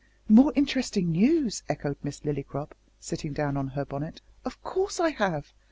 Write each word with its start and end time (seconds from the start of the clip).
"More 0.27 0.51
interesting 0.55 1.11
news!" 1.11 1.61
echoed 1.69 1.97
Miss 2.01 2.21
Lillycrop, 2.25 2.73
sitting 2.99 3.33
down 3.33 3.55
on 3.55 3.67
her 3.67 3.85
bonnet, 3.85 4.19
"of 4.43 4.59
course 4.63 4.99
I 4.99 5.09
have. 5.11 5.53